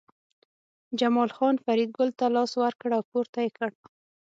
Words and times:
جمال 0.99 1.29
خان 1.35 1.55
فریدګل 1.63 2.09
ته 2.19 2.25
لاس 2.35 2.51
ورکړ 2.61 2.89
او 2.97 3.03
پورته 3.11 3.39
یې 3.45 3.51
کړ 3.57 3.69